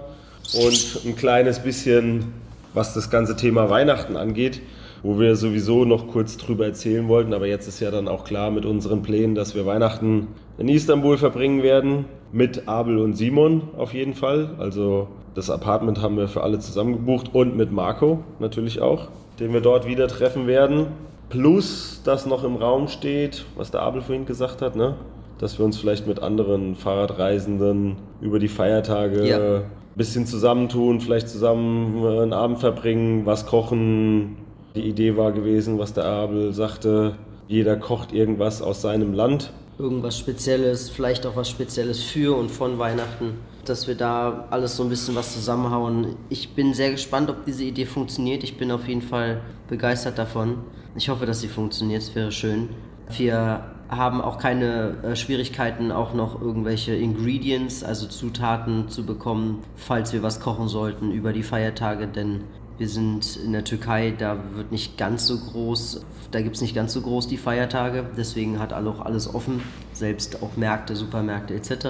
Und 0.60 1.00
ein 1.06 1.14
kleines 1.14 1.60
bisschen, 1.60 2.32
was 2.74 2.92
das 2.92 3.08
ganze 3.08 3.36
Thema 3.36 3.70
Weihnachten 3.70 4.16
angeht, 4.16 4.60
wo 5.04 5.20
wir 5.20 5.36
sowieso 5.36 5.84
noch 5.84 6.08
kurz 6.08 6.38
drüber 6.38 6.66
erzählen 6.66 7.06
wollten. 7.06 7.34
Aber 7.34 7.46
jetzt 7.46 7.68
ist 7.68 7.78
ja 7.78 7.92
dann 7.92 8.08
auch 8.08 8.24
klar 8.24 8.50
mit 8.50 8.64
unseren 8.64 9.02
Plänen, 9.02 9.36
dass 9.36 9.54
wir 9.54 9.64
Weihnachten 9.64 10.26
in 10.58 10.68
Istanbul 10.68 11.18
verbringen 11.18 11.62
werden. 11.62 12.06
Mit 12.32 12.66
Abel 12.66 12.98
und 12.98 13.14
Simon 13.14 13.62
auf 13.76 13.94
jeden 13.94 14.14
Fall. 14.14 14.50
Also 14.58 15.06
das 15.36 15.50
Apartment 15.50 16.02
haben 16.02 16.16
wir 16.16 16.26
für 16.26 16.42
alle 16.42 16.58
zusammen 16.58 16.94
gebucht 16.94 17.30
und 17.32 17.56
mit 17.56 17.70
Marco 17.70 18.24
natürlich 18.40 18.80
auch, 18.80 19.08
den 19.38 19.52
wir 19.52 19.60
dort 19.60 19.86
wieder 19.86 20.08
treffen 20.08 20.48
werden. 20.48 20.88
Plus, 21.30 22.02
dass 22.04 22.26
noch 22.26 22.44
im 22.44 22.56
Raum 22.56 22.88
steht, 22.88 23.44
was 23.56 23.70
der 23.70 23.82
Abel 23.82 24.02
vorhin 24.02 24.26
gesagt 24.26 24.60
hat, 24.62 24.76
ne? 24.76 24.96
dass 25.38 25.58
wir 25.58 25.64
uns 25.64 25.78
vielleicht 25.78 26.06
mit 26.06 26.22
anderen 26.22 26.74
Fahrradreisenden 26.74 27.96
über 28.20 28.38
die 28.38 28.48
Feiertage 28.48 29.26
ja. 29.26 29.56
ein 29.56 29.62
bisschen 29.94 30.26
zusammentun, 30.26 31.00
vielleicht 31.00 31.30
zusammen 31.30 32.04
äh, 32.04 32.22
einen 32.22 32.32
Abend 32.34 32.58
verbringen, 32.58 33.24
was 33.24 33.46
kochen. 33.46 34.36
Die 34.74 34.82
Idee 34.82 35.16
war 35.16 35.32
gewesen, 35.32 35.78
was 35.78 35.94
der 35.94 36.04
Abel 36.04 36.52
sagte, 36.52 37.14
jeder 37.48 37.76
kocht 37.76 38.12
irgendwas 38.12 38.60
aus 38.60 38.82
seinem 38.82 39.14
Land. 39.14 39.52
Irgendwas 39.80 40.18
Spezielles, 40.18 40.90
vielleicht 40.90 41.24
auch 41.24 41.36
was 41.36 41.48
Spezielles 41.48 42.02
für 42.02 42.36
und 42.36 42.50
von 42.50 42.78
Weihnachten, 42.78 43.38
dass 43.64 43.88
wir 43.88 43.94
da 43.94 44.46
alles 44.50 44.76
so 44.76 44.82
ein 44.82 44.90
bisschen 44.90 45.14
was 45.14 45.32
zusammenhauen. 45.32 46.16
Ich 46.28 46.50
bin 46.54 46.74
sehr 46.74 46.90
gespannt, 46.90 47.30
ob 47.30 47.46
diese 47.46 47.64
Idee 47.64 47.86
funktioniert. 47.86 48.44
Ich 48.44 48.58
bin 48.58 48.70
auf 48.72 48.86
jeden 48.86 49.00
Fall 49.00 49.40
begeistert 49.68 50.18
davon. 50.18 50.58
Ich 50.96 51.08
hoffe, 51.08 51.24
dass 51.24 51.40
sie 51.40 51.48
funktioniert, 51.48 52.02
es 52.02 52.14
wäre 52.14 52.30
schön. 52.30 52.68
Wir 53.16 53.64
haben 53.88 54.20
auch 54.20 54.38
keine 54.38 54.98
äh, 55.02 55.16
Schwierigkeiten, 55.16 55.92
auch 55.92 56.12
noch 56.12 56.40
irgendwelche 56.40 56.94
Ingredients, 56.94 57.82
also 57.82 58.06
Zutaten 58.06 58.88
zu 58.88 59.06
bekommen, 59.06 59.62
falls 59.76 60.12
wir 60.12 60.22
was 60.22 60.40
kochen 60.40 60.68
sollten 60.68 61.10
über 61.10 61.32
die 61.32 61.42
Feiertage, 61.42 62.06
denn 62.06 62.42
wir 62.80 62.88
sind 62.88 63.36
in 63.44 63.52
der 63.52 63.62
Türkei, 63.62 64.14
da 64.16 64.38
wird 64.54 64.72
nicht 64.72 64.96
ganz 64.96 65.26
so 65.26 65.36
groß, 65.36 66.02
da 66.30 66.40
gibt 66.40 66.56
es 66.56 66.62
nicht 66.62 66.74
ganz 66.74 66.94
so 66.94 67.02
groß 67.02 67.28
die 67.28 67.36
Feiertage, 67.36 68.06
deswegen 68.16 68.58
hat 68.58 68.72
auch 68.72 69.04
alles 69.04 69.34
offen, 69.34 69.60
selbst 69.92 70.42
auch 70.42 70.56
Märkte, 70.56 70.96
Supermärkte 70.96 71.52
etc. 71.52 71.88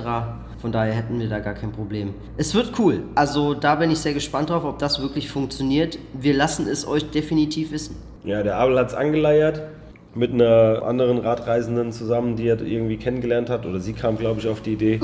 Von 0.61 0.73
daher 0.73 0.93
hätten 0.93 1.21
wir 1.21 1.29
da 1.29 1.39
gar 1.39 1.55
kein 1.55 1.71
Problem. 1.71 2.13
Es 2.39 2.57
wird 2.57 2.73
cool, 2.81 3.05
also 3.15 3.55
da 3.55 3.77
bin 3.77 3.93
ich 3.93 4.01
sehr 4.01 4.15
gespannt 4.15 4.51
drauf, 4.51 4.65
ob 4.65 4.81
das 4.81 5.01
wirklich 5.01 5.31
funktioniert. 5.31 5.97
Wir 6.13 6.35
lassen 6.35 6.67
es 6.67 6.85
euch 6.85 7.09
definitiv 7.09 7.71
wissen. 7.71 7.95
Ja, 8.25 8.43
der 8.43 8.57
Abel 8.57 8.77
hat 8.77 8.89
es 8.89 8.95
angeleiert 8.95 9.63
mit 10.17 10.33
einer 10.33 10.83
anderen 10.85 11.19
Radreisenden 11.19 11.93
zusammen, 11.93 12.35
die 12.35 12.49
er 12.49 12.61
irgendwie 12.61 12.97
kennengelernt 12.97 13.49
hat. 13.49 13.65
Oder 13.65 13.79
sie 13.79 13.93
kam, 13.93 14.19
glaube 14.19 14.41
ich, 14.41 14.49
auf 14.49 14.61
die 14.61 14.73
Idee. 14.73 14.99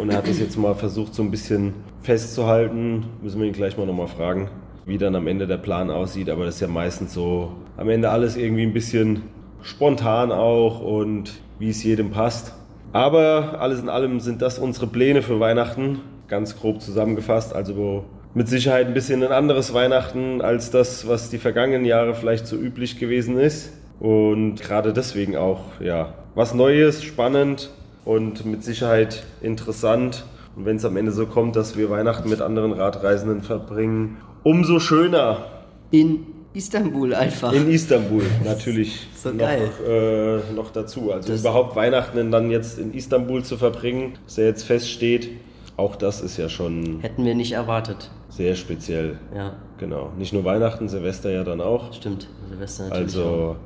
Und 0.00 0.10
er 0.10 0.16
hat 0.16 0.26
es 0.26 0.40
jetzt 0.40 0.56
mal 0.56 0.74
versucht, 0.74 1.14
so 1.14 1.22
ein 1.22 1.30
bisschen 1.30 1.74
festzuhalten. 2.02 3.06
Müssen 3.22 3.40
wir 3.40 3.46
ihn 3.46 3.52
gleich 3.52 3.76
mal 3.76 3.86
nochmal 3.86 4.08
fragen, 4.08 4.48
wie 4.88 4.98
dann 4.98 5.14
am 5.14 5.26
Ende 5.26 5.46
der 5.46 5.58
Plan 5.58 5.90
aussieht. 5.90 6.30
Aber 6.30 6.46
das 6.46 6.56
ist 6.56 6.60
ja 6.62 6.68
meistens 6.68 7.14
so 7.14 7.52
am 7.76 7.88
Ende 7.88 8.10
alles 8.10 8.36
irgendwie 8.36 8.62
ein 8.62 8.72
bisschen 8.72 9.22
spontan 9.62 10.32
auch 10.32 10.80
und 10.80 11.34
wie 11.58 11.70
es 11.70 11.84
jedem 11.84 12.10
passt. 12.10 12.54
Aber 12.92 13.60
alles 13.60 13.80
in 13.80 13.90
allem 13.90 14.18
sind 14.18 14.40
das 14.40 14.58
unsere 14.58 14.86
Pläne 14.86 15.20
für 15.22 15.38
Weihnachten. 15.40 16.00
Ganz 16.26 16.58
grob 16.58 16.80
zusammengefasst. 16.80 17.54
Also 17.54 18.04
mit 18.32 18.48
Sicherheit 18.48 18.86
ein 18.86 18.94
bisschen 18.94 19.22
ein 19.22 19.32
anderes 19.32 19.74
Weihnachten 19.74 20.40
als 20.40 20.70
das, 20.70 21.06
was 21.06 21.28
die 21.28 21.38
vergangenen 21.38 21.84
Jahre 21.84 22.14
vielleicht 22.14 22.46
so 22.46 22.56
üblich 22.56 22.98
gewesen 22.98 23.38
ist. 23.38 23.72
Und 24.00 24.56
gerade 24.56 24.94
deswegen 24.94 25.36
auch, 25.36 25.80
ja, 25.80 26.14
was 26.34 26.54
Neues, 26.54 27.02
spannend 27.02 27.70
und 28.06 28.46
mit 28.46 28.64
Sicherheit 28.64 29.24
interessant. 29.42 30.24
Und 30.56 30.64
wenn 30.64 30.76
es 30.76 30.84
am 30.84 30.96
Ende 30.96 31.12
so 31.12 31.26
kommt, 31.26 31.56
dass 31.56 31.76
wir 31.76 31.90
Weihnachten 31.90 32.30
mit 32.30 32.40
anderen 32.40 32.72
Radreisenden 32.72 33.42
verbringen, 33.42 34.16
umso 34.44 34.78
schöner. 34.80 35.46
In 35.90 36.26
Istanbul 36.54 37.14
einfach. 37.14 37.52
In 37.52 37.70
Istanbul 37.70 38.22
natürlich 38.44 39.06
So 39.14 39.30
noch, 39.30 39.38
geil. 39.38 39.70
Äh, 39.86 40.54
noch 40.54 40.70
dazu. 40.70 41.12
Also 41.12 41.32
Das- 41.32 41.40
überhaupt 41.40 41.76
Weihnachten 41.76 42.30
dann 42.30 42.50
jetzt 42.50 42.78
in 42.78 42.92
Istanbul 42.94 43.42
zu 43.44 43.56
verbringen, 43.56 44.14
was 44.24 44.36
ja 44.36 44.44
jetzt 44.44 44.64
feststeht, 44.64 45.30
auch 45.76 45.94
das 45.96 46.20
ist 46.20 46.36
ja 46.36 46.48
schon 46.48 46.98
Hätten 47.00 47.24
wir 47.24 47.34
nicht 47.34 47.52
erwartet. 47.52 48.10
sehr 48.30 48.54
speziell. 48.54 49.18
Ja, 49.34 49.56
Genau. 49.78 50.10
Nicht 50.18 50.32
nur 50.32 50.44
Weihnachten, 50.44 50.88
Silvester 50.88 51.30
ja 51.30 51.44
dann 51.44 51.60
auch. 51.60 51.92
stimmt. 51.92 52.28
Silvester 52.48 52.84
natürlich. 52.88 53.04
Also 53.14 53.56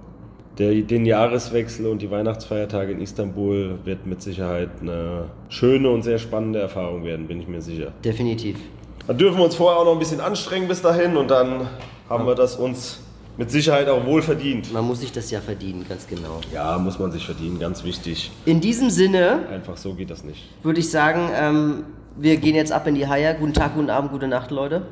der, 0.59 0.75
den 0.83 1.07
Jahreswechsel 1.07 1.87
und 1.87 2.03
die 2.03 2.11
Weihnachtsfeiertage 2.11 2.93
in 2.93 3.01
Istanbul 3.01 3.79
wird 3.85 4.05
mit 4.07 4.21
Sicherheit 4.21 4.69
eine 4.83 5.25
schöne 5.49 5.89
und 5.89 6.03
sehr 6.03 6.19
spannende 6.19 6.59
Erfahrung 6.59 7.05
werden, 7.05 7.27
bin 7.29 7.41
ich 7.41 7.49
mir 7.49 7.63
sicher. 7.63 7.93
Definitiv. 8.05 8.59
Dann 9.07 9.19
dürfen 9.19 9.39
wir 9.39 9.45
uns 9.45 9.55
vorher 9.57 9.81
auch 9.81 9.85
noch 9.85 9.93
ein 9.93 9.99
bisschen 9.99 10.21
anstrengen 10.21 10.69
bis 10.69 10.81
dahin 10.83 11.17
und 11.17 11.29
dann 11.31 11.69
haben 12.09 12.27
wir 12.27 12.35
das 12.35 12.57
uns 12.57 13.01
mit 13.37 13.51
Sicherheit 13.51 13.89
auch 13.89 14.05
wohl 14.07 14.23
verdient. 14.23 14.73
Man 14.73 14.87
muss 14.87 15.01
sich 15.01 15.11
das 15.13 15.31
ja 15.31 15.41
verdienen, 15.41 15.85
ganz 15.89 16.07
genau. 16.07 16.41
Ja, 16.53 16.79
muss 16.79 16.99
man 16.99 17.11
sich 17.11 17.25
verdienen, 17.25 17.59
ganz 17.59 17.83
wichtig. 17.83 18.31
In 18.45 18.61
diesem 18.61 18.91
Sinne 18.91 19.41
Einfach 19.51 19.77
so 19.77 19.95
geht 19.95 20.11
das 20.11 20.23
nicht. 20.23 20.49
würde 20.63 20.81
ich 20.81 20.91
sagen, 20.91 21.31
ähm, 21.35 21.85
wir 22.17 22.37
gehen 22.37 22.55
jetzt 22.55 22.73
ab 22.73 22.87
in 22.87 22.95
die 22.95 23.07
Haie. 23.09 23.35
Guten 23.41 23.55
Tag, 23.55 23.75
guten 23.75 23.91
Abend, 23.91 24.13
gute 24.13 24.29
Nacht, 24.29 24.51
Leute. 24.51 24.83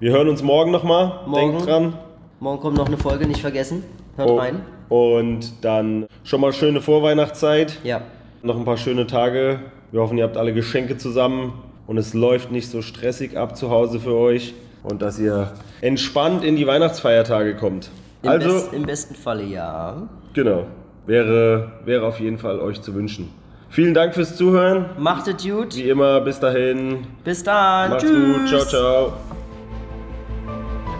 Wir 0.00 0.10
hören 0.12 0.28
uns 0.28 0.42
morgen 0.42 0.72
nochmal. 0.72 1.20
Morgen. 1.26 1.52
Denkt 1.52 1.66
dran. 1.66 1.94
Morgen 2.40 2.60
kommt 2.60 2.76
noch 2.76 2.86
eine 2.88 2.98
Folge, 2.98 3.26
nicht 3.28 3.40
vergessen. 3.40 3.84
Hört 4.16 4.28
Oh, 4.28 4.38
rein. 4.38 4.60
Und 4.88 5.64
dann 5.64 6.06
schon 6.24 6.40
mal 6.40 6.52
schöne 6.52 6.80
Vorweihnachtszeit. 6.80 7.78
Ja. 7.84 8.02
Noch 8.42 8.56
ein 8.56 8.64
paar 8.64 8.76
schöne 8.76 9.06
Tage. 9.06 9.60
Wir 9.92 10.00
hoffen, 10.00 10.18
ihr 10.18 10.24
habt 10.24 10.36
alle 10.36 10.52
Geschenke 10.52 10.98
zusammen 10.98 11.52
und 11.86 11.98
es 11.98 12.14
läuft 12.14 12.50
nicht 12.50 12.70
so 12.70 12.82
stressig 12.82 13.36
ab 13.36 13.56
zu 13.56 13.70
Hause 13.70 14.00
für 14.00 14.14
euch 14.14 14.54
und 14.82 15.02
dass 15.02 15.18
ihr 15.18 15.52
entspannt 15.80 16.44
in 16.44 16.56
die 16.56 16.66
Weihnachtsfeiertage 16.66 17.56
kommt. 17.56 17.90
Im, 18.22 18.30
also, 18.30 18.52
best, 18.52 18.72
Im 18.72 18.82
besten 18.82 19.14
Falle 19.14 19.44
ja. 19.44 20.08
genau, 20.32 20.66
wäre, 21.06 21.72
wäre 21.84 22.06
auf 22.06 22.20
jeden 22.20 22.38
Fall 22.38 22.58
euch 22.60 22.80
zu 22.80 22.94
wünschen. 22.94 23.30
Vielen 23.68 23.92
Dank 23.92 24.14
fürs 24.14 24.36
Zuhören. 24.36 24.90
Macht 24.98 25.26
es 25.26 25.44
gut. 25.44 25.74
Wie 25.74 25.88
immer, 25.90 26.20
bis 26.20 26.38
dahin. 26.38 27.06
Bis 27.24 27.42
dann. 27.42 27.90
Macht's 27.90 28.04
Tschüss. 28.04 28.38
gut. 28.38 28.48
Ciao, 28.48 28.64
ciao. 28.64 29.12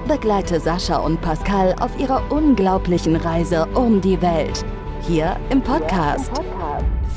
Begleite 0.08 0.60
Sascha 0.60 0.98
und 0.98 1.20
Pascal 1.20 1.74
auf 1.80 1.98
ihrer 1.98 2.20
unglaublichen 2.30 3.16
Reise 3.16 3.66
um 3.74 4.00
die 4.00 4.20
Welt. 4.20 4.64
Hier 5.06 5.36
im 5.50 5.62
Podcast 5.62 6.30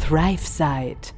ThriveSide. 0.07 1.16